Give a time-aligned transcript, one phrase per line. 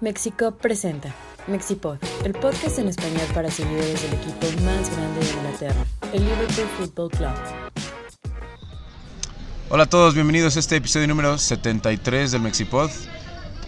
[0.00, 1.12] Mexico presenta
[1.46, 6.66] Mexipod, el podcast en español para seguidores del equipo más grande de Inglaterra, el Liverpool
[6.78, 7.30] Football Club.
[9.70, 12.90] Hola a todos, bienvenidos a este episodio número 73 del Mexipod.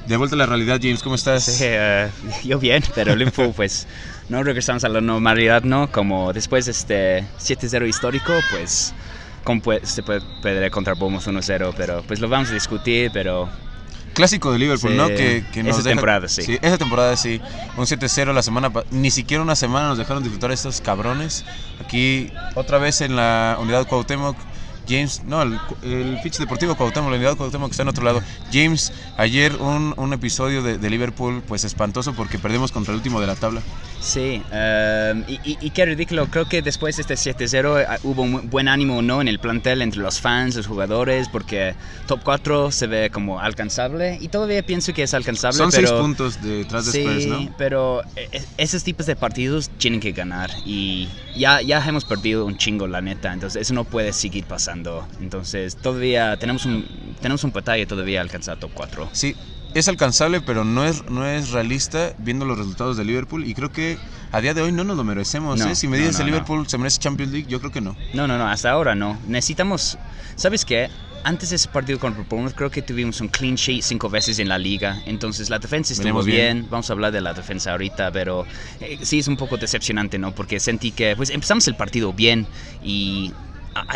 [0.06, 1.44] De vuelta a la realidad, James, ¿cómo estás?
[1.44, 2.08] Sí, eh,
[2.44, 3.86] yo bien, pero Liverpool pues
[4.28, 5.90] no regresamos a la normalidad, ¿no?
[5.90, 8.94] Como después de este 7-0 histórico, pues
[9.44, 13.48] como puede- se puede perder contra Bournemouth 1-0, pero pues lo vamos a discutir, pero
[14.20, 15.08] Clásico de Liverpool, Sí, ¿no?
[15.08, 16.58] Que, que nos esa deja- temporada, sí.
[16.62, 17.40] Esa temporada sí.
[17.76, 21.44] Un 7-0 la semana Ni siquiera una semana nos dejaron disfrutar estos cabrones.
[21.84, 24.36] Aquí, otra vez en la unidad Cuauhtémoc.
[24.90, 28.20] James, no, el, el pitch deportivo Cuauhtémoc, la unidad Cuauhtémoc que está en otro lado.
[28.52, 33.20] James, ayer un, un episodio de, de Liverpool, pues espantoso porque perdimos contra el último
[33.20, 33.62] de la tabla.
[34.00, 34.42] sí.
[34.52, 38.50] eh, y, y- y qué ridículo, creo que después de este 7-0 eh, hubo un
[38.50, 39.20] buen ánimo, ¿no?
[39.20, 41.74] En el plantel entre los fans, los jugadores, porque
[42.06, 45.88] top 4 se ve como alcanzable y todavía pienso que es alcanzable, Son pero...
[45.88, 47.54] seis puntos detrás de Sí, Spurs, ¿no?
[47.56, 52.56] pero e- esos tipos de partidos tienen que ganar y ya, ya hemos perdido un
[52.56, 55.06] chingo, la neta, entonces eso no puede seguir pasando.
[55.20, 56.86] Entonces todavía tenemos un,
[57.20, 59.10] tenemos un batalla todavía alcanzar top 4.
[59.12, 59.36] Sí,
[59.74, 63.44] es alcanzable, pero no es, no es realista viendo los resultados de Liverpool.
[63.44, 63.98] Y creo que
[64.32, 65.58] a día de hoy no nos lo merecemos.
[65.58, 65.74] No, ¿eh?
[65.74, 66.26] Si me dices no, el.
[66.26, 67.96] Liverpool se merece Champions League, yo creo que no.
[68.12, 69.18] No, no, no, hasta ahora no.
[69.26, 69.98] Necesitamos,
[70.36, 70.88] ¿sabes qué?
[71.22, 74.48] Antes de ese partido contra Bournemouth creo que tuvimos un clean sheet cinco veces en
[74.48, 76.66] la liga, entonces la defensa estuvo bien.
[76.70, 78.46] vamos a hablar de la defensa ahorita, pero
[78.80, 80.34] eh, sí es un poco decepcionante, ¿no?
[80.34, 82.46] Porque sentí que pues empezamos el partido bien
[82.82, 83.32] y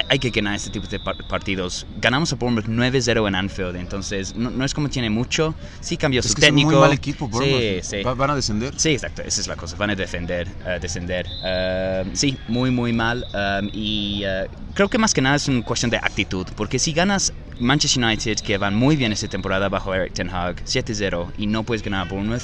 [0.08, 1.86] hay, que ganar este tipo de par- partidos.
[2.00, 6.20] Ganamos a Bournemouth 9-0 en Anfield, entonces no, no es como tiene mucho, sí cambió
[6.20, 6.80] Es su que es un técnico.
[6.80, 7.82] mal equipo, sí, Bournemouth.
[7.84, 8.02] sí.
[8.02, 8.74] Va- Van a descender.
[8.76, 11.26] Sí, exacto, esa es la cosa, van a defender, eh, descender.
[11.42, 13.26] Eh, sí, muy, muy mal.
[13.34, 16.92] um, y eh, creo que más que nada es una cuestión de actitud, porque si
[16.92, 21.46] ganas Manchester United, que van muy bien esta temporada bajo Eric Ten Hag, 7-0, y
[21.46, 22.42] no puedes ganar a Bournemouth,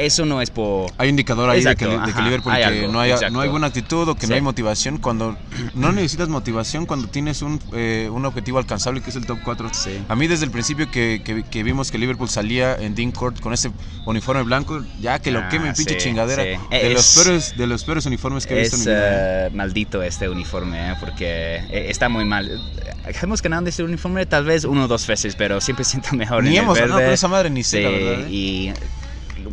[0.00, 0.90] eso no es por...
[0.98, 3.00] Hay un indicador ahí Exacto, de que, de que ajá, Liverpool hay que algo, no,
[3.00, 3.32] hay, exacto.
[3.32, 4.28] no hay buena actitud o que Sí.
[4.28, 4.98] no hay motivación.
[4.98, 5.36] Cuando
[5.74, 9.70] no necesitas motivación cuando tienes un, eh, un objetivo alcanzable que es el top 4.
[9.72, 9.98] Sí.
[10.08, 13.40] A mí desde el principio que, que- que vimos que Liverpool salía en Dean Court
[13.40, 13.70] con ese
[14.06, 16.42] uniforme blanco, ya que lo Ah, quemen, pinche sí, chingadera.
[16.42, 16.58] De,
[16.92, 19.46] los Es- peores, de los peores uniformes que he visto Es en mi vida.
[19.46, 22.50] eh, maldito este uniforme, eh, porque eh, está muy mal.
[23.22, 26.56] Hemos ganado este uniforme tal vez uno o dos veces, pero siempre siento mejor Ni
[26.56, 27.08] en hemos el ganado verde.
[27.10, 28.20] con esa madre, ni sé, Sí, la verdad.
[28.26, 28.30] ¿eh?
[28.30, 28.72] y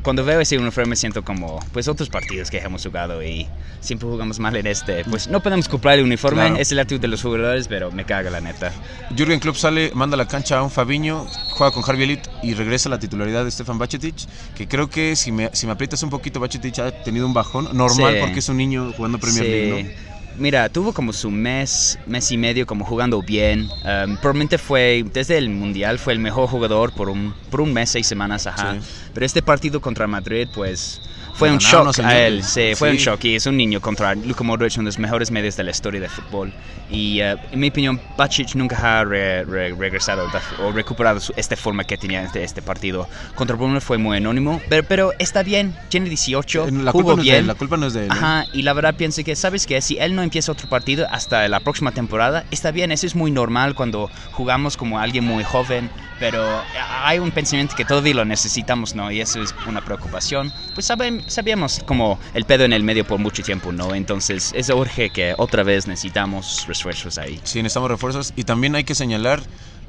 [0.04, 3.48] cuando veo ese uniforme siento como pues otros partidos que hemos jugado y
[3.80, 5.04] siempre jugamos mal en este.
[5.06, 6.58] Pues no podemos comprar el uniforme, Claro.
[6.58, 8.72] es el actitud de los jugadores, pero me caga la neta.
[9.16, 12.54] Jürgen Klopp sale, manda a la cancha a un Fabiño, juega con Harvey Elliott y
[12.54, 14.16] regresa a la titularidad de Stefan Bacetic,
[14.56, 17.70] que creo que si me, si me aprietas un poquito, Bacetic ha tenido un bajón
[17.76, 18.20] normal Sí.
[18.22, 19.50] porque es un niño jugando Premier Sí.
[19.52, 20.17] League, ¿no?
[20.38, 23.70] Mira, tuvo como su mes, mes y medio como jugando bien.
[23.84, 27.90] Um, probablemente fue, desde el Mundial, fue el mejor jugador por un, por un mes,
[27.90, 28.76] seis semanas, ajá.
[28.80, 28.88] Sí.
[29.14, 31.02] Pero este partido contra Madrid, pues,
[31.38, 32.44] fue un shock a él.
[32.44, 33.24] Sí, fue un shock.
[33.26, 36.02] Y es un niño contra Luka Modric, uno de los mejores medios de la historia
[36.02, 36.52] del fútbol.
[36.90, 40.30] Y uh, en mi opinión, Bacic nunca ha re- re- regresado
[40.64, 43.08] o recuperado su, esta forma que tenía de este partido.
[43.36, 47.22] Contra Bruno fue muy anónimo, pero, pero está bien, tiene 18, La jugó culpa, no
[47.24, 48.08] es de él, la culpa no es de él.
[48.08, 48.10] ¿eh?
[48.12, 49.82] Ajá, y la verdad pienso que, ¿sabes qué?
[49.82, 53.32] Si él no empieza otro partido hasta la próxima temporada, está bien, eso es muy
[53.32, 55.90] normal cuando jugamos como alguien muy joven,
[56.20, 56.62] pero
[57.04, 59.12] hay un pensamiento que todavía lo necesitamos, ¿no?
[59.12, 60.52] Y eso es una preocupación.
[60.74, 63.94] Pues sabíamos como el pedo en el medio por mucho tiempo, ¿no?
[63.94, 67.40] Entonces, eso urge que otra vez necesitamos refuerzos ahí.
[67.44, 68.34] Sí, necesitamos refuerzos.
[68.36, 69.42] Y también hay que señalar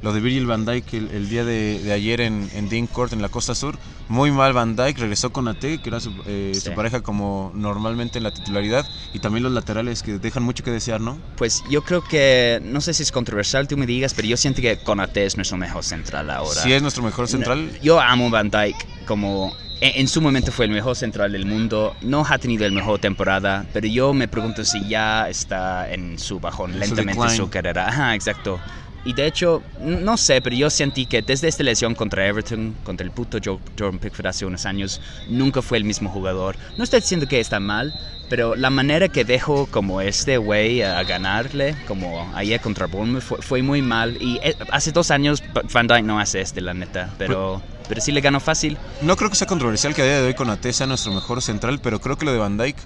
[0.03, 3.13] lo de Virgil van Dijk el, el día de, de ayer en, en Dean Court,
[3.13, 3.79] en la costa sur.
[4.09, 6.61] Muy mal Van Dijk, regresó con Ate, que era su, eh, Sí.
[6.61, 8.87] su pareja como normalmente en la titularidad.
[9.13, 11.19] Y también los laterales que dejan mucho que desear, ¿no?
[11.37, 14.63] Pues yo creo que, no sé si es controversial, tú me digas, pero yo siento
[14.63, 16.63] que Konate es nuestro mejor central ahora.
[16.63, 17.71] Sí es nuestro mejor central.
[17.83, 21.95] Yo amo Van Dyke como en, su momento fue el mejor central del mundo.
[22.03, 26.41] No ha tenido el mejor temporada, pero yo me pregunto si ya está en su
[26.41, 27.89] bajón, lentamente su carrera.
[27.89, 28.59] Ajá, exacto.
[29.05, 33.05] Y de hecho, no sé, pero yo sentí que desde esta lesión contra Everton, contra
[33.07, 36.57] el puto Jo- Jordan Pickford hace unos años, nunca fue el mismo jugador.
[36.77, 37.95] No estoy diciendo que está mal,
[38.29, 43.39] pero la manera que dejó como este güey a, ganarle, como ayer contra Bournemouth, fue,
[43.41, 44.19] fue muy mal.
[44.21, 45.43] Y eh, hace dos años
[45.73, 48.77] Van Dijk no hace este, la neta, pero, pero sí le ganó fácil.
[49.01, 51.41] No creo que sea controversial que a día de hoy con Ate sea nuestro mejor
[51.41, 52.77] central, pero creo que lo de Van Dijk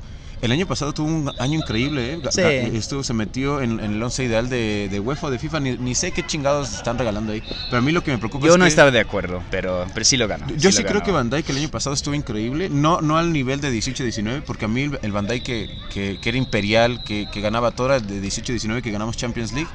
[0.42, 2.20] El año pasado tuvo un año increíble, ¿eh?
[2.32, 2.40] Sí.
[2.76, 5.94] Estuvo, se metió en, en el once ideal de, de UEFA de FIFA, ni, ni
[5.94, 7.44] sé qué chingados están regalando ahí.
[7.70, 9.86] Pero a mí lo que me preocupa Yo es no que- estaba de acuerdo, pero,
[9.94, 10.48] pero sí lo ganó.
[10.56, 11.04] Yo sí, creo ganó.
[11.04, 14.64] que Van Dijk el año pasado estuvo increíble, no, no al nivel de 18-19, porque
[14.64, 18.20] a mí el, Van Dijk que, que- que era imperial, que, que ganaba toda de
[18.20, 19.70] 18-19, que ganamos Champions League,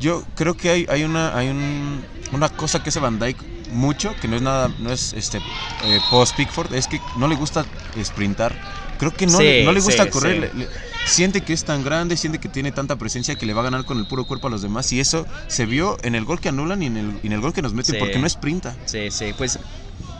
[0.00, 2.02] yo creo que hay, hay, una, hay un-
[2.32, 3.36] una cosa que ese Van Dijk
[3.72, 5.40] mucho, que no es nada, no es este
[5.82, 7.64] eh, post Pickford, es que no le gusta
[8.02, 8.56] sprintar.
[8.98, 10.34] Creo que no, Sí, le, no le gusta sí, correr.
[10.34, 10.40] sí.
[10.40, 10.68] le- le-
[11.04, 13.84] siente que es tan grande, siente que tiene tanta presencia que le va a ganar
[13.84, 14.92] con el puro cuerpo a los demás.
[14.92, 17.40] Y eso se vio en el gol que anulan y en el, y en el
[17.40, 18.76] gol que nos meten porque no sprinta.
[18.86, 19.58] Sí, sí, pues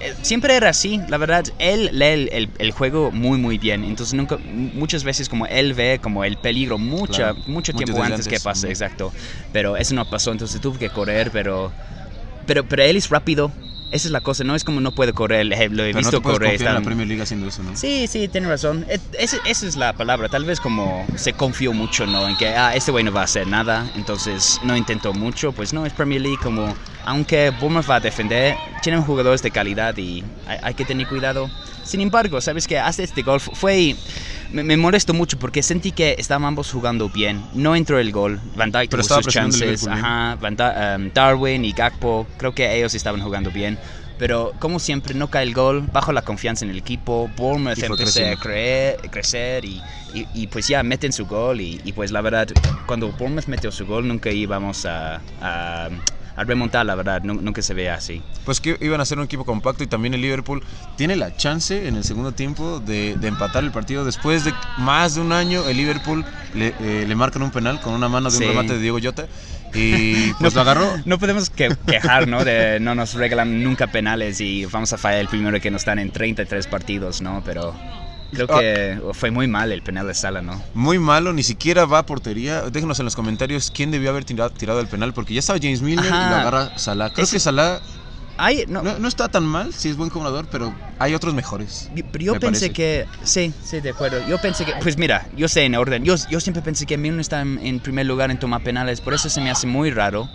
[0.01, 4.15] eh, siempre era así, la verdad, él lee el, el- juego muy muy bien, entonces
[4.15, 8.41] nunca, muchas veces como él ve como el peligro mucha, Claro, mucho tiempo antes, que
[8.41, 9.13] pase, exacto,
[9.53, 11.73] pero eso no pasó, entonces tuve que correr, pero,
[12.47, 13.53] pero, pero él es rápido,
[13.91, 15.99] esa es la cosa, no es como no puede correr, le- lo he Pero no
[15.99, 16.53] visto te puedes correr.
[16.53, 17.77] confiar en la Premier League haciendo eso, ¿no?
[17.77, 18.87] Sí, sí, tiene razón.
[19.19, 20.31] Ese- esa es la palabra.
[20.31, 22.27] Tal vez como se confió mucho, ¿no?
[22.27, 25.53] En que, ah, este güey no va a hacer nada, entonces no intentó mucho.
[25.53, 26.75] Pues no, es Premier League como,
[27.05, 31.51] aunque Bournemouth va a defender, tienen jugadores de calidad y hay, hay que tener cuidado.
[31.85, 33.95] Sin embargo, sabes que hace este gol fu- fue...
[34.53, 37.43] Me, me molestó mucho porque sentí que estaban ambos jugando bien.
[37.55, 38.39] No entró el gol.
[38.55, 39.81] Van Dijk tuvo sus chances.
[40.05, 43.79] Ajá, Van Da- um, Darwin y Gakpo, creo que ellos estaban jugando bien.
[44.19, 47.29] Pero como siempre, no cae el gol, bajo la confianza en el equipo.
[47.37, 49.83] Bournemouth empezó a creer, crecer y,
[50.15, 51.61] y- y, pues ya meten su gol.
[51.61, 52.47] Y, y, pues la verdad,
[52.87, 55.89] cuando Bournemouth metió su gol, nunca íbamos a, a,
[56.37, 58.23] a remontar, la verdad, nu- nunca se ve así.
[58.45, 60.63] Pues que iban a ser un equipo compacto y también el Liverpool
[60.97, 64.05] tiene la chance en el segundo tiempo de, de empatar el partido.
[64.05, 66.25] Después de más de un año, el Liverpool
[66.55, 68.49] le, eh, le marcan un penal con una mano de un Sí.
[68.49, 69.27] remate de Diego Jota
[69.75, 70.87] y pues lo agarró.
[71.05, 72.45] No podemos que, quejar, ¿no?
[72.45, 75.99] De no nos regalan nunca penales y vamos a fallar el primero que nos dan
[75.99, 77.43] en 33 partidos, ¿no?
[77.45, 77.75] Pero
[78.33, 78.59] creo Ah.
[78.61, 80.63] que fue muy mal el penal de Sala, ¿no?
[80.75, 82.63] Muy malo, ni siquiera va a portería.
[82.63, 85.83] Déjenos en los comentarios quién debió haber tirado, tirado el penal, porque ya estaba James
[85.83, 87.11] Milner y lo agarra Salah.
[87.13, 87.81] Creo Es- que Salah
[88.39, 91.91] Ay, no, no, no está tan mal, sí es buen jugador, pero hay otros mejores.
[91.95, 92.73] Yo- Pero yo me pensé parece.
[92.73, 94.27] que, sí, sí, de acuerdo.
[94.27, 96.03] Yo pensé que, pues mira, yo sé en orden.
[96.05, 99.15] Yo, yo siempre pensé que Milner está en, en primer lugar en tomar penales, por
[99.15, 100.29] eso se me hace muy raro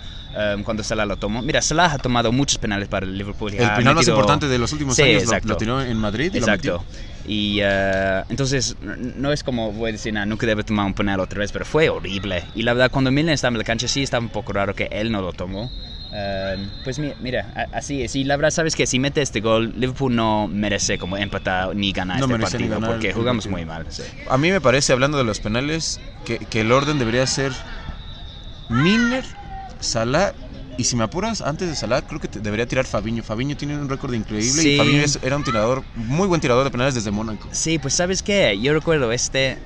[0.55, 1.41] um, cuando Salah lo tomó.
[1.41, 3.51] Mira, Salah ha tomado muchos penales para el Liverpool.
[3.53, 6.27] El penal más metido- importante de los últimos Sí, años lo- lo, tiró en Madrid
[6.33, 6.83] y lo Exacto.
[6.83, 7.07] metió.
[7.29, 11.19] Y uh, entonces, no es como voy a decir, nada, nunca debe tomar un penal
[11.19, 12.44] otra vez, pero fue horrible.
[12.55, 14.88] Y la verdad, cuando Milner estaba en la cancha, sí estaba un poco raro que
[14.91, 15.69] él no lo tomó.
[16.09, 18.15] Um, pues mi- mira, a- así es.
[18.15, 21.92] Y la verdad, sabes que si mete este gol, Liverpool no merece como empatar ni
[21.92, 23.51] ganar No este merece ni partido, ganar porque jugamos partido.
[23.57, 23.86] muy mal.
[23.89, 24.04] sí.
[24.30, 27.51] A mí me parece, hablando de los penales, que, que el orden debería ser
[28.69, 29.25] Milner,
[29.80, 30.33] Salah
[30.77, 33.24] y si me apuras, antes de Salah creo que te- debería tirar Fabiño.
[33.24, 34.74] Fabiño tiene un récord increíble Sí.
[34.74, 37.48] y Fabiño era un tirador, muy buen tirador de penales desde Mónaco.
[37.51, 39.57] Sí, pues sabes qué, yo recuerdo este.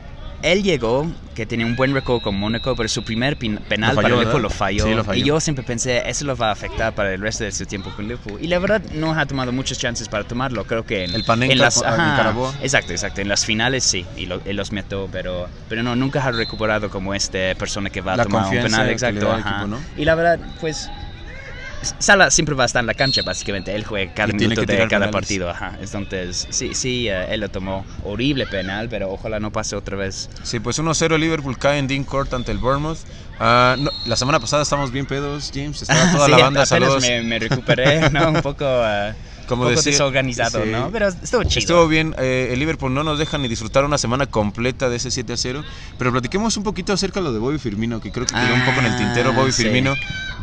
[0.44, 1.06] Él llegó,
[1.36, 4.42] que tenía un buen récord con Mónaco, pero su primer penal Lo falló, para Liverpool
[4.42, 4.84] lo falló.
[4.86, 5.20] Sí, lo falló.
[5.22, 7.92] Y yo siempre pensé, eso lo va a afectar para el resto de su tiempo
[7.96, 8.40] con Liverpool.
[8.42, 10.66] Y la verdad, no ha tomado muchas chances para tomarlo.
[10.66, 11.82] Creo que en, El en las.
[11.84, 13.22] ajá, exacto, exacto.
[13.22, 16.90] En las finales sí, y, lo- y los metió, pero, pero no, nunca ha recuperado
[16.90, 18.90] como este persona que va a La tomar un penal.
[18.90, 19.40] Exacto, ajá.
[19.50, 19.78] equipo, ¿no?
[19.98, 20.90] Y la verdad, pues.
[22.00, 23.74] Sala siempre va a estar en la cancha, básicamente.
[23.76, 25.12] Él juega cada minuto de cada penales.
[25.12, 25.50] partido.
[25.50, 25.78] Ajá.
[25.82, 27.86] Entonces, sí, sí, eh, él lo tomó.
[28.04, 30.30] Horrible penal, pero ojalá no pase otra vez.
[30.44, 33.00] Sí, pues 1-0 Liverpool cae en Dean Court ante el Bournemouth.
[33.40, 35.82] Ah, no, la semana pasada estábamos bien pedos, James.
[35.82, 37.02] Estaba toda Sí, la banda, saludos.
[37.02, 38.30] Me, me recuperé, ¿no?
[38.30, 39.14] Un poco, eh,
[39.56, 40.70] Como poco decía- desorganizado, sí.
[40.70, 40.90] ¿no?
[40.92, 41.60] Pero estuvo chido.
[41.60, 45.12] Estuvo bien, eh, el Liverpool no nos deja ni disfrutar una semana completa de ese
[45.12, 45.64] 7 a 0,
[45.98, 48.66] pero platiquemos un poquito acerca de lo de Bobby Firmino, que creo que quedó un
[48.66, 49.32] poco en el tintero.
[49.32, 49.64] Ah, Bobby sí.
[49.64, 49.94] Firmino,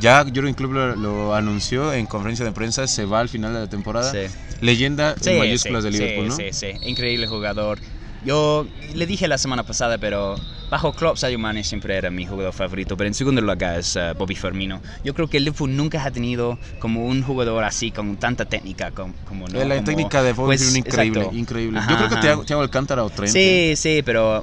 [0.01, 3.61] ya Jurgen Klopp lo, lo anunció en conferencia de prensa, se va al final de
[3.61, 4.11] la temporada.
[4.13, 4.33] Sí.
[4.61, 6.53] Leyenda en mayúsculas de Liverpool, sí, ¿no?
[6.53, 7.79] Sí, sí, increíble jugador.
[8.25, 10.35] Yo le dije la semana pasada, pero
[10.71, 14.13] bajo Klopp, Sadio Mane siempre era mi jugador favorito, pero en segundo lugar es eh,
[14.19, 14.81] Bobby Firmino.
[15.05, 18.91] Yo creo que el Liverpool nunca ha tenido como un jugador así, con tanta técnica
[18.91, 19.61] como, como no.
[19.61, 21.39] Eh, la como- técnica de Bobby pues, Firmino increíble, exacto.
[21.39, 21.79] increíble.
[21.79, 22.09] Ajá, Yo creo
[22.39, 22.45] que.
[22.45, 23.33] Thiago, Alcántara o Trent.
[23.33, 24.43] Sí, sí, pero eh,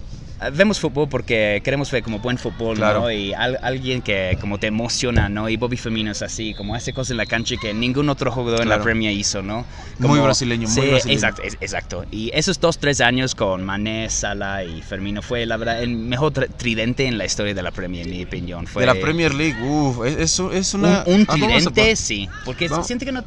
[0.53, 3.01] vemos fútbol porque queremos ver como buen fútbol, Claro.
[3.01, 3.11] ¿no?
[3.11, 5.47] Y al- alguien que como te emociona, ¿no?
[5.49, 8.61] Y Bobby Firmino es así, como hace cosas en la cancha que ningún otro jugador
[8.61, 8.83] en la Claro.
[8.83, 9.65] Premier hizo, ¿no?
[9.99, 11.17] Muy brasileño, muy Sí, brasileño.
[11.17, 12.05] Exacto, es- exacto.
[12.11, 16.33] Y esos dos, tres años con Mané, Salah y Firmino fue, la verdad, el mejor
[16.33, 18.67] tri- tridente en la historia de la Premier, en mi opinión.
[18.67, 21.03] Fue De la Premier League, uff, es, es- una...
[21.05, 22.29] un, un Ah, tridente, sí.
[22.43, 23.23] Porque siente que no...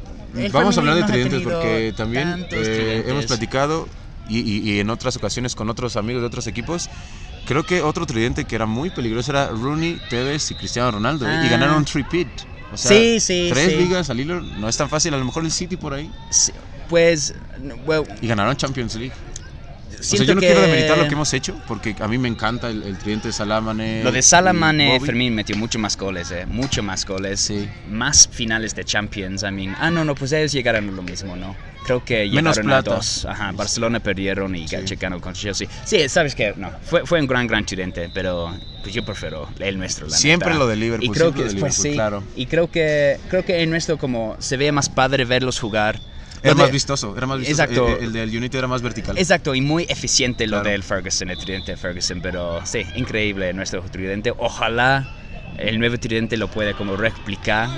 [0.53, 3.89] Vamos a hablar de tridentes porque también eh, hemos platicado
[4.29, 6.89] y, y- y en otras ocasiones con otros amigos de otros equipos.
[7.47, 11.27] Creo que otro tridente que era muy peligroso era Rooney, Tevez y Cristiano Ronaldo.
[11.27, 11.41] ¿eh?
[11.43, 11.51] Y Ah.
[11.51, 12.29] ganaron un three-peat.
[12.71, 13.77] O sea, Sí, sí, tres sí.
[13.79, 15.15] ligas al hilo no es tan fácil.
[15.15, 16.11] A lo mejor el City por ahí.
[16.31, 16.53] Sí,
[16.89, 17.35] Pues,
[18.23, 19.13] Y ganaron Champions League.
[20.01, 22.19] O sea, siento yo no que quiero demeritar lo que hemos hecho, porque a mí
[22.19, 24.03] me encanta el, el de Salamane.
[24.05, 25.01] Lo de Salamane.
[25.01, 27.69] Fermín metió mucho más goles, eh, mucho más goles, Sí.
[27.91, 29.43] más finales de Champions.
[29.43, 31.57] I mean, ah, no, no, pues ellos llegaron a lo mismo, ¿no?
[31.85, 32.97] Creo que Menos llegaron a plata.
[32.97, 33.25] dos.
[33.25, 34.77] Ajá, Barcelona perdieron y Sí.
[34.85, 35.69] checaron con Chelsea.
[35.85, 39.79] Sí, sabes que no, fue, fue un gran, gran tridente, pero pues yo prefiero el
[39.79, 40.07] nuestro.
[40.07, 40.59] La Siempre neta.
[40.59, 41.93] lo de Liverpool, Y creo que de pues, Liverpool, sí.
[41.93, 42.23] claro.
[42.37, 45.99] Y creo que creo que el nuestro como se ve más padre verlos jugar.
[46.43, 47.63] Era más vistoso, era más vistoso.
[47.63, 47.89] Exacto.
[47.99, 49.17] El, el del Unity era más vertical.
[49.19, 50.71] Exacto, y muy eficiente lo Claro.
[50.71, 54.33] del Ferguson, el tridente de Ferguson, pero sí, increíble nuestro tridente.
[54.39, 55.09] Ojalá
[55.59, 57.69] el nuevo tridente lo pueda como replicar.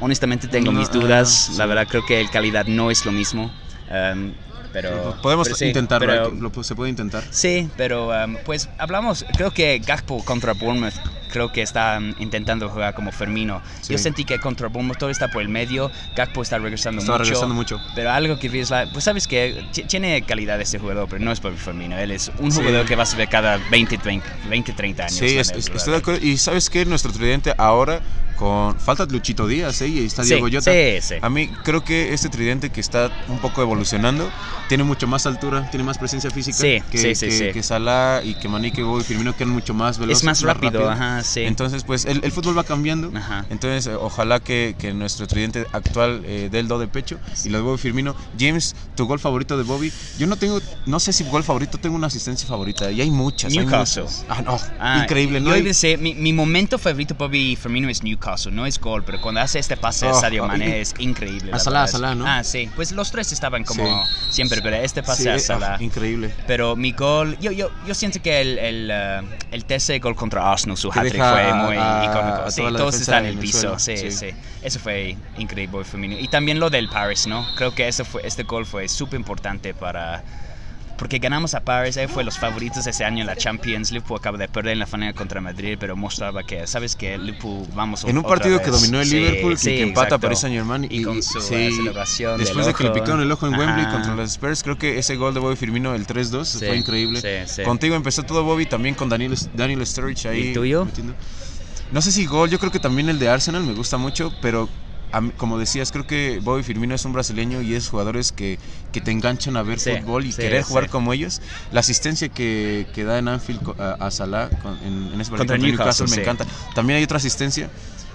[0.00, 1.52] Honestamente tengo No, mis ah, dudas, sí.
[1.56, 3.50] la verdad creo que el calidad no es lo mismo.
[3.90, 4.32] um,
[4.74, 7.22] pero Podemos pero sí, intentarlo, pero- que- lo- se puede intentar.
[7.30, 10.94] Sí, pero um, pues hablamos, creo que Gakpo contra Bournemouth,
[11.30, 13.62] creo que está um, intentando jugar como Fermino.
[13.80, 13.92] Sí.
[13.92, 17.24] Yo sentí que contra Bournemouth todo está por el medio, Gakpo está regresando Está mucho.
[17.24, 17.80] regresando mucho.
[17.94, 21.30] Pero algo que vi es la, pues sabes que tiene calidad ese jugador, pero no
[21.32, 22.58] es Bobby Firmino, él es un Sí.
[22.58, 25.14] jugador que vas a ver cada 20, 30, 20 30 años.
[25.16, 26.20] Sí, es- es- estoy de acuerdo.
[26.26, 28.00] Y sabes qué, nuestro tridente ahora
[28.44, 29.88] con falta Luchito Díaz, ¿eh?
[29.88, 30.70] y está Sí, Diego Llota.
[30.70, 31.14] sí, sí.
[31.22, 34.30] A mí creo que este tridente que está un poco evolucionando
[34.68, 37.52] tiene mucho más altura, tiene más presencia física Sí, que, sí, sí, que, sí.
[37.54, 40.18] que Salah y que Maní, que Bobby Firmino, que eran mucho más veloces.
[40.18, 41.40] Es más rápido, ajá, sí.
[41.40, 43.10] Entonces, pues el, el fútbol va cambiando.
[43.16, 43.46] Ajá.
[43.48, 47.48] Entonces, eh, ojalá que, que nuestro tridente actual eh, dé el do de pecho y
[47.48, 48.14] lo de Bobby Firmino.
[48.38, 49.90] James, tu gol favorito de Bobby.
[50.18, 52.90] Yo no tengo, no sé si gol favorito, tengo una asistencia favorita.
[52.90, 53.52] Y hay muchas.
[53.52, 54.02] hay Newcastle.
[54.02, 54.26] muchas.
[54.28, 54.58] Ah, no.
[54.78, 55.48] Ah, increíble, ¿no?
[55.48, 59.20] Yo hay- decir, mi, mi momento favorito Bobby Firmino es Newcastle, no es gol, pero
[59.20, 61.50] cuando hace este pase a Oh, Sadio oh, Mané y- es increíble.
[61.52, 61.92] a la Salah, verdad.
[61.92, 62.26] Salah, ¿no?
[62.26, 64.34] Ah, sí, pues los tres estaban como Sí.
[64.34, 65.76] siempre, pero este pase Sí, a ah, Salah.
[65.80, 66.34] increíble.
[66.46, 70.50] Pero mi gol, yo, yo, yo siento que el, el, eh, el tercer gol contra
[70.50, 72.42] Arsenal, su hat-trick fue a- muy a- icónico.
[72.42, 74.28] a Sí, todos están en el piso, sí, sí.
[74.62, 76.16] Eso fue increíble Firmino.
[76.18, 77.46] Y también lo del Paris, ¿no?
[77.54, 80.24] Creo que ese fue, este gol fue súper importante para...
[80.96, 83.90] Porque ganamos a Paris, él fue los favoritos ese año en la Champions.
[83.90, 87.66] Liverpool acaba de perder en la final contra Madrid, pero mostraba que, ¿sabes que Liverpool
[87.74, 90.18] vamos En un otra partido que dominó el Sí, Liverpool, sí, que, que empata.
[90.18, 93.30] Paris Saint Germain Y con su sí, eh, celebración Después de que le picaron el
[93.32, 93.92] ojo en Wembley Ajá.
[93.92, 97.20] contra los Spurs, creo que ese gol de Bobby Firmino, el 3-2, Sí, fue increíble.
[97.20, 97.62] sí, sí.
[97.64, 100.50] Contigo empezó todo Bobby, también con Daniel, Daniel Sturridge ahí.
[100.50, 100.84] ¿Y tuyo?
[100.84, 101.14] metiendo.
[101.90, 104.68] No sé si gol, yo creo que también el de Arsenal me gusta mucho, pero
[105.36, 108.58] como decías, creo que Bobby Firmino es un brasileño y es jugadores que,
[108.92, 110.90] que te enganchan a ver Sí, fútbol y sí, querer jugar sí.
[110.90, 111.40] como ellos.
[111.72, 115.56] La asistencia que, que da en Anfield a, a Salah con- en, en ese partido
[115.58, 116.46] Newcastle, Newcastle, me encanta.
[116.74, 117.70] También hay otra asistencia.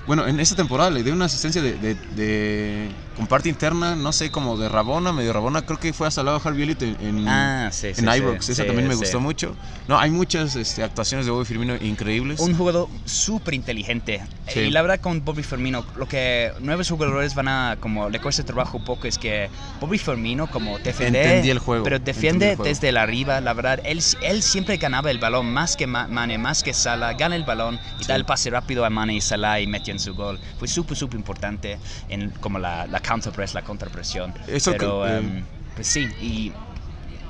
[0.05, 4.13] Bueno, en esta temporada le dio una asistencia de, de, de- con parte interna, no
[4.13, 7.27] sé, como de Rabona, medio Rabona, creo que fue a Salah Harvey Elliott en, en,
[7.27, 9.55] Ah, sí, sí, en sí, Ibrox, esa también me gustó mucho.
[9.89, 12.39] No, hay muchas este, actuaciones de Bobby Firmino increíbles.
[12.39, 14.21] Un jugador súper inteligente.
[14.47, 14.61] Sí.
[14.61, 18.43] Y la verdad con Bobby Firmino, lo que nuevos jugadores van a, como le cuesta
[18.43, 19.49] trabajo un poco, es que
[19.81, 22.69] Bobby Firmino como defiende, Entendía el juego, pero defiende el juego.
[22.69, 26.37] desde el arriba, la verdad, él, él siempre ganaba el balón, más que Ma- Mane,
[26.37, 29.59] más que Salah, gana el balón y da el pase rápido a Mane y Salah
[29.59, 30.39] y metió en su gol.
[30.57, 34.33] Fue súper, súper importante en como la, la counterpress, la contrapresión.
[34.47, 35.43] Eso pero, que- eh, em,
[35.75, 36.51] pues sí, y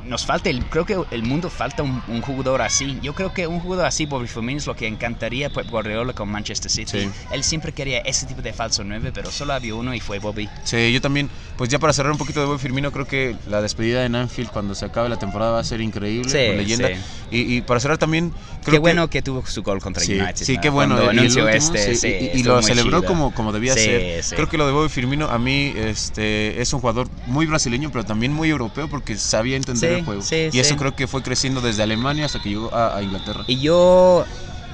[0.09, 2.99] nos falta, el, creo que el mundo falta un, un jugador así.
[3.01, 6.29] Yo creo que un jugador así, Bobby Firmino, es lo que encantaría Pep Guardiola con
[6.29, 7.01] Manchester City.
[7.03, 7.09] Sí.
[7.31, 10.49] Él siempre quería ese tipo de falso 9, pero solo había uno y fue Bobby.
[10.63, 13.61] Sí, yo también, pues ya para cerrar un poquito de Bobby Firmino, creo que la
[13.61, 16.87] despedida en Anfield cuando se acabe la temporada va a ser increíble, Sí, leyenda.
[16.89, 16.95] sí.
[17.31, 18.31] Y, y para cerrar también,
[18.63, 20.35] creo Qué bueno que tuvo su gol contra United.
[20.35, 20.61] sí, ¿no?
[20.61, 20.95] qué bueno.
[20.95, 23.07] Cuando y último, este, y- y, lo celebró chido.
[23.07, 24.23] como, como debía ser.
[24.23, 24.35] sí.
[24.35, 28.03] Creo que lo de Bobby Firmino a mí este, es un jugador muy brasileño, pero
[28.03, 30.21] también muy europeo porque sabía entender Sí, el juego.
[30.21, 33.43] sí, y eso creo que fue creciendo desde Alemania hasta que llegó a, a Inglaterra.
[33.47, 34.25] Y yo,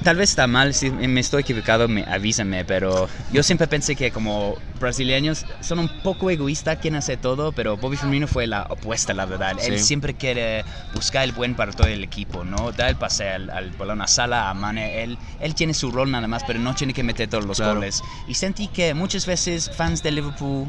[0.05, 4.11] tal vez está mal, si me estoy equivocado, me, avísame, pero yo siempre pensé que
[4.11, 9.15] como brasileños son un poco egoístas, quien hace todo, pero Bobby Firmino fue la opuesta,
[9.15, 9.57] la verdad.
[9.63, 9.83] Él Sí.
[9.85, 12.71] siempre quiere buscar el buen para todo el equipo, ¿no?
[12.71, 16.11] Da el pase al, al balón a Sala, a Mane, él, él tiene su rol
[16.11, 17.73] nada más, pero no tiene que meter todos los Claro.
[17.75, 18.03] goles.
[18.27, 20.67] Y sentí que muchas veces fans de Liverpool,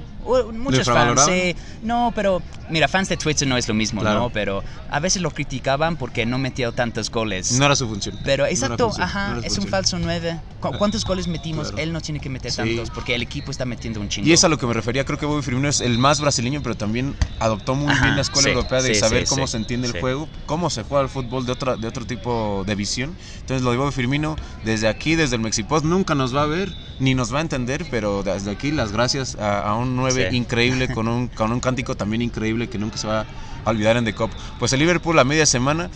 [0.54, 2.40] muchos fans, sí, no, pero
[2.70, 4.20] mira, fans de Twitter no es lo mismo, Claro.
[4.20, 4.30] ¿no?
[4.30, 7.52] Pero a veces lo criticaban porque no metió tantos goles.
[7.52, 8.18] No era su función.
[8.24, 10.40] Pero No exacto, función, ajá, es un falso 9.
[10.60, 11.68] ¿Cu- ¿Cuántos goles metimos?
[11.68, 11.82] Claro.
[11.82, 12.56] Él no tiene que meter Sí.
[12.58, 14.26] tantos porque el equipo está metiendo un chingo.
[14.28, 16.62] Y es a lo que me refería, creo que Bobby Firmino es el más brasileño,
[16.62, 19.56] pero también adoptó muy Ajá, bien la escuela sí, europea de sí, saber cómo se
[19.58, 23.16] entiende el juego, cómo se juega el fútbol de, otra, de otro tipo de visión.
[23.40, 26.72] Entonces lo de Bobby Firmino, desde aquí, desde el Mexipost, nunca nos va a ver,
[26.98, 30.36] ni nos va a entender, pero desde aquí las gracias a, a un 9 Sí.
[30.36, 33.26] increíble, con un, con un cántico también increíble que nunca se va
[33.64, 34.30] a olvidar en The Cup.
[34.58, 35.90] Pues el Liverpool a media semana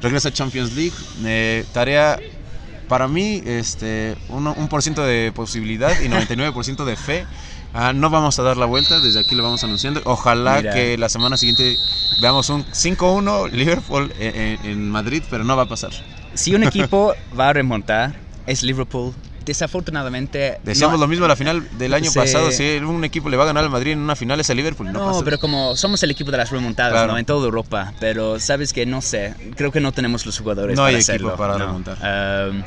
[0.00, 0.92] regresa a Champions League,
[1.24, 2.18] eh, tarea...
[2.92, 7.24] Para mí, este, uno- un por ciento de posibilidad y 99% de fe.
[7.72, 10.02] Ah, no vamos a dar la vuelta, desde aquí lo vamos anunciando.
[10.04, 10.74] Ojalá Mira.
[10.74, 11.74] que la semana siguiente
[12.20, 15.90] veamos un 5-1 Liverpool en, en- en Madrid, pero no va a pasar.
[16.34, 18.12] Si un equipo va a remontar,
[18.46, 19.14] es Liverpool.
[19.44, 20.58] Desafortunadamente.
[20.64, 22.18] Decíamos no- lo mismo la final del año Sí.
[22.18, 24.56] pasado, si un equipo le va a ganar al Madrid en una final es el
[24.56, 25.24] Liverpool, no, No, pasa.
[25.24, 27.12] pero como somos el equipo de las remontadas, Claro.
[27.12, 27.18] ¿no?
[27.18, 27.92] En toda Europa.
[28.00, 31.34] Pero sabes que no sé, creo que no tenemos los jugadores No para hay equipo
[31.36, 31.96] para remontar.
[32.50, 32.62] Um,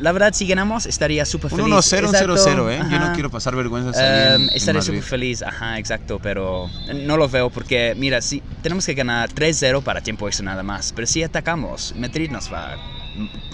[0.00, 1.66] la verdad, si ganamos, estaría súper feliz.
[1.66, 2.78] 1-0, un Exacto, 0-0, ¿eh?
[2.90, 3.12] Yo no ajá.
[3.12, 4.80] quiero pasar en- Um, Madrid.
[4.82, 6.70] súper feliz, ajá, exacto, pero
[7.04, 10.92] no lo veo porque, mira, si tenemos que ganar 3-0 para tiempo extra nada más,
[10.94, 12.76] pero si atacamos, Madrid nos va a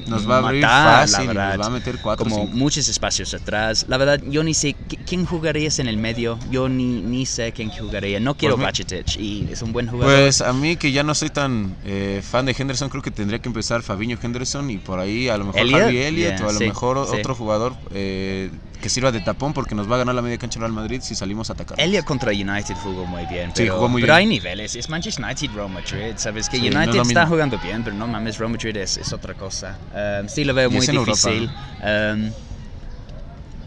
[0.06, 1.56] Nos va a abrir matar, fácil, la verdad.
[1.56, 2.56] nos va a meter 4 como 5.
[2.56, 3.86] muchos espacios atrás.
[3.88, 6.38] La verdad, yo ni sé qui- quién jugarías en el medio.
[6.50, 8.20] Yo ni, ni sé quién jugaría.
[8.20, 10.14] No quiero Pues Bachetic y es un buen jugador.
[10.14, 13.38] Pues a mí que ya no soy tan eh, fan de Henderson, creo que tendría
[13.40, 16.52] que empezar Fabiño Henderson y por ahí a lo mejor Elliot, Elliott yeah, o a
[16.52, 17.16] lo sí, mejor sí.
[17.18, 18.50] otro jugador eh,
[18.80, 21.14] que sirva de tapón porque nos va a ganar la media cancha Real Madrid si
[21.14, 21.80] salimos a atacar.
[21.80, 24.18] Elliot contra United jugó muy bien, Sí, pero, jugó muy pero bien.
[24.18, 24.74] hay niveles.
[24.76, 26.48] Es Manchester United, Real Madrid, ¿sabes?
[26.48, 28.96] Que Sí, no es United lo está jugando bien, pero no mames, Real Madrid es,
[28.98, 29.78] es otra cosa.
[30.20, 31.50] Um, sí, lo veo Y muy difícil.
[31.82, 32.30] Um,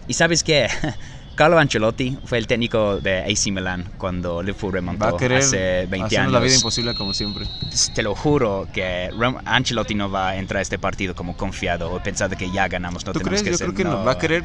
[0.08, 0.68] y sabes qué?
[1.36, 6.32] Carlo Ancelotti fue el técnico de AC Milan cuando Liverpool remontó hace 20 hacernos años.
[6.34, 7.46] la vida imposible como siempre.
[7.94, 9.12] Te lo juro que
[9.46, 13.06] Ancelotti no va a entrar a este partido como confiado o pensando que ya ganamos.
[13.06, 13.44] No ¿Tú tenemos crees?
[13.44, 14.04] que Yo ser- creo que no.
[14.04, 14.44] va a querer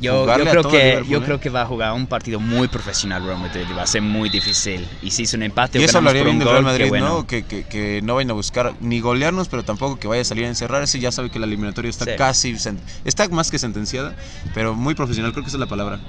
[0.00, 1.22] Yo, yo creo que yo ¿eh?
[1.22, 4.28] creo que va a jugar un partido muy profesional Real Madrid va a ser muy
[4.30, 4.86] difícil.
[5.02, 7.08] Y si es un empate Y eso hablaría bien del Real Madrid, bueno.
[7.08, 7.26] ¿no?
[7.26, 10.44] Que, que, que no vayan a buscar ni golearnos, pero tampoco que vaya a salir
[10.44, 10.98] a encerrarse.
[11.00, 12.12] Ya sabe que la eliminatoria está Sí.
[12.16, 12.56] casi,
[13.04, 14.16] está más que sentenciada,
[14.54, 16.00] pero muy profesional, creo que esa es la palabra.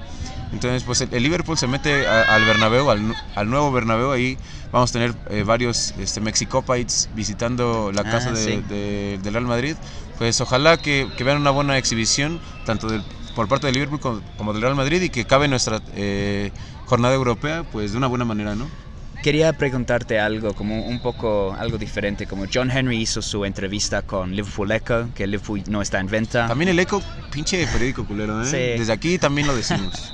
[0.52, 4.36] Entonces, pues el, el Liverpool se mete a- al Bernabéu, al, al nuevo Bernabéu, ahí
[4.70, 8.62] vamos a tener eh, varios este, Mexicopites visitando la Ah, casa de, sí.
[8.68, 9.76] de- del Real Madrid.
[10.18, 13.02] Pues ojalá que, que vean una buena exhibición, tanto del,
[13.34, 16.50] por parte del Liverpool como, como del Real Madrid, y que cabe nuestra eh,
[16.86, 18.66] jornada europea, pues de una buena manera, ¿no?
[19.22, 22.26] Quería preguntarte algo, como un poco algo diferente.
[22.26, 26.48] Como John Henry hizo su entrevista con Liverpool Echo, que Liverpool no está en venta.
[26.48, 28.46] También el Eco, pinche periódico culero, ¿eh?
[28.46, 28.80] Sí.
[28.80, 30.12] Desde aquí también lo decimos.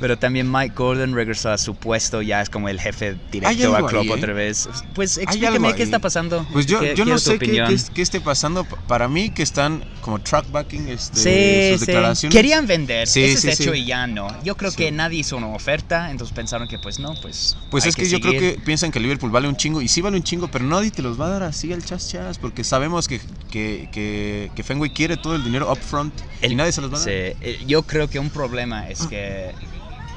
[0.00, 3.86] Pero también Mike Gordon regresó a su puesto, ya es como el jefe directo a
[3.86, 4.68] Klopp ahí, otra vez.
[4.94, 6.46] Pues explícame qué está pasando.
[6.52, 8.64] Pues yo, ¿Qué- yo no sé qué, qué, qué esté pasando.
[8.64, 11.86] Pa- Para mí que están como trackbacking este, Sí, sus sí.
[11.86, 12.34] declaraciones.
[12.36, 14.28] Querían vender, Sí, sí, es hecho y ya no.
[14.42, 17.56] Yo creo que nadie hizo una oferta, entonces pensaron que pues no, pues.
[17.70, 19.80] Pues hay es que, yo creo que piensan que Liverpool vale un chingo.
[19.80, 22.10] Y sí vale un chingo, pero nadie te los va a dar así al chas
[22.10, 22.38] chas.
[22.38, 26.12] Porque sabemos que, que, que, que Fenway quiere todo el dinero upfront.
[26.42, 27.08] y nadie se los va a dar.
[27.08, 29.52] Sí, eh, yo creo que un problema es que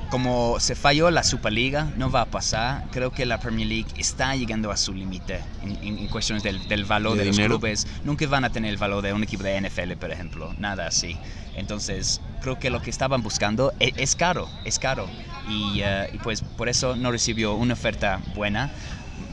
[0.10, 2.84] como se falló la Superliga, no va a pasar.
[2.92, 6.68] Creo que la Premier League está llegando a su límite en, en- en cuestiones del,
[6.68, 7.60] del valor ¿De de, los dinero?
[7.60, 7.88] clubes.
[8.04, 10.54] Nunca van a tener el valor de un equipo de NFL, por ejemplo.
[10.58, 11.18] Nada así.
[11.56, 15.08] Entonces, creo que lo que estaban buscando e- es, caro, es caro.
[15.50, 18.72] Y, eh, y pues por eso no recibió una oferta buena.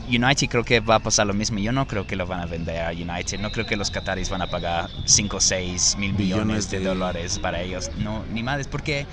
[0.08, 1.58] United creo que va a pasar lo mismo.
[1.58, 3.38] Yo no creo que lo van a vender a United.
[3.40, 6.84] No creo que los qataris van a pagar 5 o 6 mil millones de de-
[6.84, 7.90] dólares para ellos.
[7.98, 8.66] No, ni madres.
[8.68, 9.06] Porque,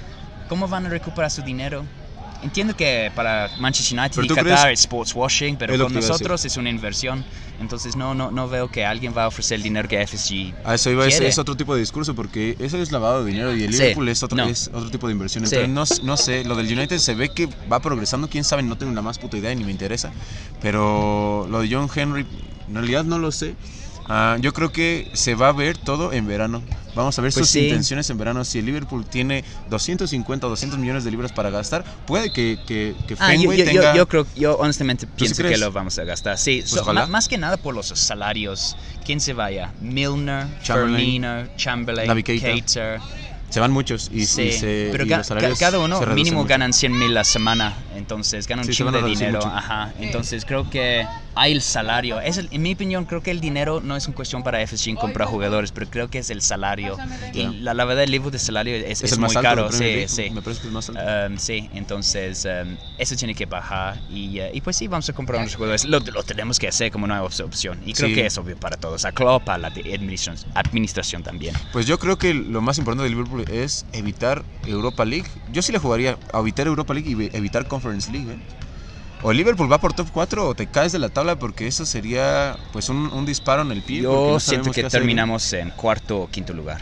[0.51, 1.85] ¿cómo van a recuperar su dinero?
[2.43, 6.57] Entiendo que para Manchester United ¿Pero y Qatar es sports washing, pero con nosotros es
[6.57, 7.23] una inversión.
[7.61, 10.75] Entonces no, no, no veo que alguien va a ofrecer el dinero que FSG A
[10.75, 11.29] eso iba, es, quiere.
[11.29, 14.09] es otro tipo de discurso porque eso es lavado de dinero y el Sí, Liverpool
[14.09, 14.43] es otro, no.
[14.45, 15.47] es otro tipo de inversión.
[15.47, 15.55] Sí.
[15.55, 18.77] Entonces, no, no sé, lo del United se ve que va progresando, quién sabe, no
[18.77, 20.11] tengo la más puta idea ni me interesa.
[20.61, 22.25] Pero lo de John Henry,
[22.67, 23.55] en realidad no lo sé.
[24.13, 26.61] Ah, yo creo que se va a ver todo en verano.
[26.93, 27.61] Vamos a ver Pues sus sí.
[27.67, 28.43] intenciones en verano.
[28.43, 32.93] Si el Liverpool tiene 250 o 200 millones de libras para gastar, puede que, que,
[33.07, 33.95] que Ah, yo, Fenway yo, yo- tenga...
[33.95, 36.37] yo creo, yo honestamente pienso que lo vamos a gastar.
[36.37, 38.75] Sí, Pues so- más que nada por los salarios.
[39.05, 39.71] ¿Quién se vaya?
[39.79, 42.21] Milner, Chamberlain, Firmino, Chamberlain.
[42.21, 42.99] Cater.
[43.49, 46.05] Se van muchos y, Sí, y se, pero y los salarios ca- cada uno se
[46.07, 46.47] mínimo mucho.
[46.49, 49.39] ganan 100 mil la semana, entonces ganan un Sí, chingo de dinero.
[49.39, 49.49] mucho.
[49.49, 52.19] Ajá, entonces creo que hay el salario.
[52.19, 54.89] Es el- en mi opinión, creo que el dinero no es una cuestión para FSG
[54.91, 56.97] en comprar jugadores, pero creo que es el salario.
[57.33, 59.71] Y la, la verdad, el libro de salario es, Es, es el muy caro.
[59.71, 60.29] Sí, League, sí.
[60.31, 61.01] Me parece que es más alto.
[61.01, 65.13] Um, sí, entonces um, eso tiene que bajar y, uh, y pues sí, vamos a
[65.13, 65.85] comprar unos jugadores.
[65.85, 68.15] Lo, lo tenemos que hacer como nueva opción y creo Sí.
[68.15, 71.55] que es obvio para todos, a Klopp, a la administración, administración también.
[71.71, 75.27] Pues yo creo que lo más importante de Liverpool es evitar Europa League.
[75.51, 78.31] Yo sí le jugaría a evitar Europa League y evitar Conference League.
[78.33, 78.37] ¿eh?
[79.23, 82.57] O Liverpool va por top 4 o te caes de la tabla porque eso sería
[82.73, 84.01] pues un, un disparo en el pie.
[84.01, 84.99] Yo no siento que qué hacer.
[85.01, 86.81] terminamos en cuarto o quinto lugar.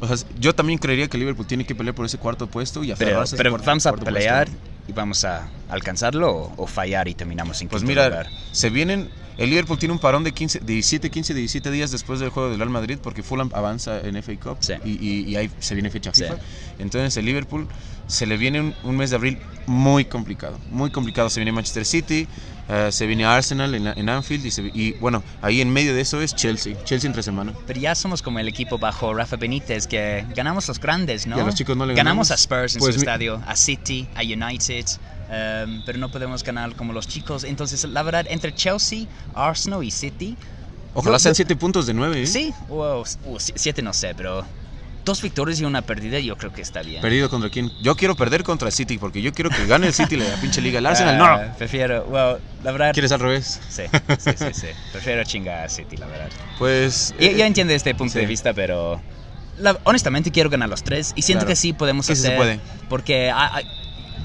[0.00, 2.88] O sea, yo también creería que Liverpool tiene que pelear por ese cuarto puesto y
[2.88, 4.64] Pero, aferrarse a ese pero cuarto- vamos a pelear puesto.
[4.88, 8.30] y vamos a alcanzarlo o, o fallar y terminamos en Pues mira, lugar.
[8.52, 9.08] se vienen.
[9.36, 12.58] El Liverpool tiene un parón de 15, 17, 15, 17 días después del juego del
[12.58, 14.74] Real Madrid porque Fulham avanza en FA Cup Sí.
[14.84, 16.22] y, y- y ahí se viene fecha Sí.
[16.22, 16.36] FIFA.
[16.78, 17.66] Entonces el Liverpool
[18.06, 21.30] se le viene un, un mes de abril muy complicado, muy complicado.
[21.30, 22.28] Se viene Manchester City,
[22.68, 26.02] eh, se viene Arsenal en, en Anfield y, se- y, bueno, ahí en medio de
[26.02, 27.54] eso es Chelsea, Chelsea entre semana.
[27.66, 31.36] Pero ya somos como el equipo bajo Rafa Benítez que ganamos los grandes, ¿no?
[31.36, 32.28] Y a los chicos no le ganamos.
[32.28, 32.30] ganamos.
[32.30, 34.84] a Spurs en Pues su mi- estadio, a City, a United,
[35.34, 37.44] em, pero no podemos ganar como los chicos.
[37.44, 40.36] Entonces, la verdad, entre Chelsea, Arsenal y City,
[40.96, 42.22] Ojalá Yo- sean yo- 7 puntos de 9.
[42.22, 42.26] ¿eh?
[42.28, 43.02] sí, uh,
[43.40, 44.46] si- siete no sé, pero
[45.04, 47.02] dos victorias y una perdida, yo creo que está bien.
[47.02, 47.72] ¿Perdido contra quién?
[47.82, 50.60] Yo quiero perder contra el City porque yo quiero que gane el City la pinche
[50.60, 50.78] liga.
[50.78, 51.56] El Arsenal Ah, no.
[51.58, 52.92] Prefiero, well, la verdad.
[52.92, 53.60] ¿Quieres al revés?
[53.68, 53.82] Sí,
[54.20, 54.66] sí, sí, sí.
[54.92, 56.28] Prefiero chingar a City, la verdad.
[56.60, 57.12] Pues.
[57.18, 58.20] Eh, yo entiendo este punto sí.
[58.20, 59.02] de vista, pero
[59.58, 61.48] la- honestamente quiero ganar los tres y siento Claro.
[61.48, 62.38] que sí podemos Sí, sí se hacer.
[62.38, 62.60] puede.
[62.88, 63.66] Porque hay- hay-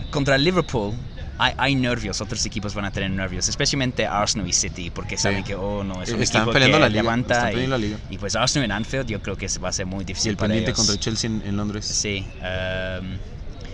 [0.09, 0.93] contra Liverpool
[1.37, 5.43] hay, hay nervios, otros equipos van a tener nervios, especialmente Arsenal y City, porque saben
[5.43, 7.33] que, oh, no, es un Están equipo peleando que la liga, levanta.
[7.35, 7.97] están y, peleando la liga.
[8.09, 10.35] y pues Arsenal en Anfield yo creo que va a ser muy Y difícil el
[10.37, 10.77] para pendiente ellos.
[10.77, 11.85] contra el Chelsea en, en Londres.
[11.85, 12.25] Sí.
[12.41, 13.17] em,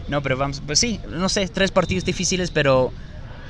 [0.07, 2.93] no, pero vamos, pues sí, no sé, tres partidos difíciles, pero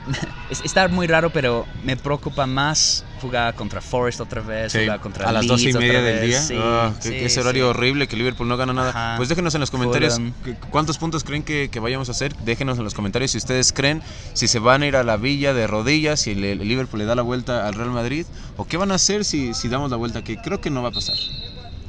[0.63, 5.28] está muy raro, pero me preocupa más jugar contra Forest otra vez, Sí, jugar contra
[5.28, 6.41] a las 12 y media del día.
[6.41, 8.89] sí, Ah, que- sí, que ese horario horrible que Liverpool no gana nada.
[8.89, 9.13] Ajá.
[9.18, 10.34] Pues déjenos en los comentarios Fulham.
[10.70, 12.36] cuántos puntos creen que, que vayamos a hacer.
[12.38, 14.02] Déjenos en los comentarios si ustedes creen
[14.34, 17.06] si se van a ir a la villa de rodillas, si el, el Liverpool le
[17.06, 18.26] da la vuelta al Real Madrid
[18.58, 20.89] o qué van a hacer si, si damos la vuelta, que creo que no va
[20.89, 21.15] a pasar.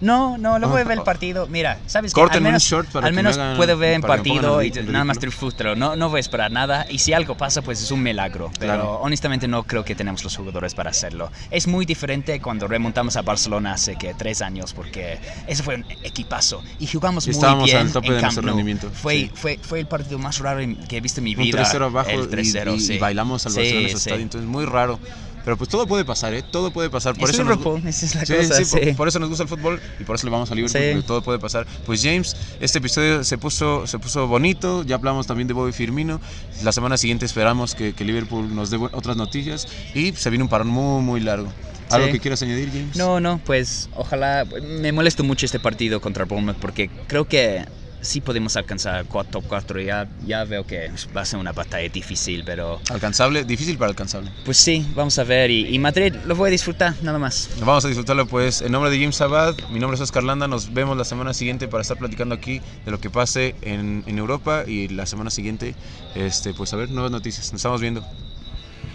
[0.00, 1.04] No, no, luego Ah, de ver el ah.
[1.04, 1.46] partido.
[1.46, 2.20] Mira, ¿sabes qué?
[2.20, 4.70] Al un menos, short para al que menos me hagan- puedo ver en partido y
[4.70, 5.74] nada más frustro.
[5.74, 6.86] No, no voy a esperar nada.
[6.90, 8.50] Y si algo pasa, pues es un milagro.
[8.58, 8.90] Pero Claro.
[9.00, 11.30] honestamente no creo que tenemos los jugadores para hacerlo.
[11.50, 15.86] Es muy diferente cuando remontamos a Barcelona hace que tres años, porque ese fue un
[16.02, 16.62] equipazo.
[16.78, 18.46] Y jugamos Y muy bien al tope en de Camp Nou.
[18.46, 19.30] rendimiento, Fue, sí.
[19.34, 21.58] fue, fue el partido más raro que he visto en mi Un vida.
[21.62, 22.98] 3-0 abajo el y- 3-0, y, y sí.
[22.98, 24.22] bailamos al Sí, Barcelona en ese estadio.
[24.22, 24.98] Entonces, muy raro.
[25.46, 26.42] Pero pues todo puede pasar, ¿eh?
[26.42, 27.14] Todo puede pasar.
[27.14, 28.54] Por Es eso nos- esa es la Sí, cosa.
[28.56, 28.92] sí, sí.
[28.94, 31.38] Por, eso nos gusta el fútbol y por eso le vamos a Liverpool, todo puede
[31.38, 31.68] pasar.
[31.86, 36.20] Pues James, este episodio se puso, se puso bonito, ya hablamos también de Bobby Firmino.
[36.64, 40.48] La semana siguiente esperamos que, que Liverpool nos dé otras noticias y se viene un
[40.50, 41.46] parón muy, muy largo.
[41.90, 42.14] ¿Algo Sí.
[42.14, 42.96] que quieras añadir, James?
[42.96, 44.44] No, no, pues ojalá.
[44.80, 47.64] Me molesta mucho este partido contra Bournemouth porque creo que
[48.00, 49.80] sí podemos alcanzar cuatro, top 4.
[49.80, 54.30] Ya, ya veo que va a ser una batalla difícil, pero Alcanzable, difícil para alcanzable.
[54.44, 55.50] pues sí, vamos a ver.
[55.50, 57.50] Y, y Madrid lo voy a disfrutar, nada más.
[57.60, 60.72] Vamos a disfrutarlo pues en nombre de James Abad, mi nombre es Oscar Landa, nos
[60.72, 64.64] vemos la semana siguiente para estar platicando aquí de lo que pase en, en Europa
[64.66, 65.74] y la semana siguiente,
[66.14, 68.04] este, pues a ver, nuevas noticias, nos estamos viendo.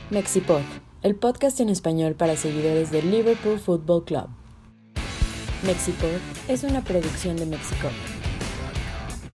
[0.10, 0.62] Mexipod,
[1.04, 4.28] el podcast en español para seguidores del Liverpool Football Club.
[5.64, 6.10] Mexipod
[6.48, 7.92] es una producción de Mexicop.